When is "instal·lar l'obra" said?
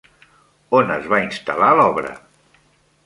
1.25-2.19